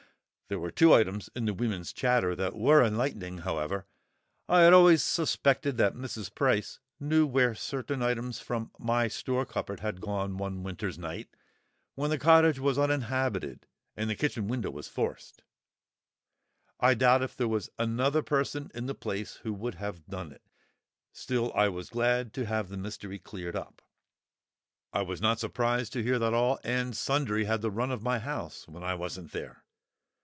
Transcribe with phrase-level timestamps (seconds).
[0.47, 3.87] There were two items in the women's chatter that were enlightening, however.
[4.49, 6.35] I had always suspected that Mrs.
[6.35, 11.29] Price knew where certain items from my store cupboard had gone one winter's night
[11.95, 15.41] when the cottage was uninhabited and the kitchen window forced.
[16.81, 20.43] I doubt if there was another person in the place who would have done it.
[21.13, 23.81] Still I was glad to have the mystery cleared up.
[24.91, 28.19] I was not surprised to hear that all and sundry had the run of my
[28.19, 29.63] house when I wasn't there.